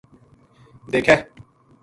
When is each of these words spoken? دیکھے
دیکھے 0.91 1.17